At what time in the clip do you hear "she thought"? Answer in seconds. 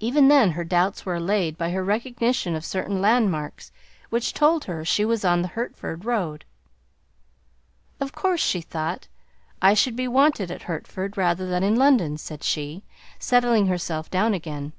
8.42-9.06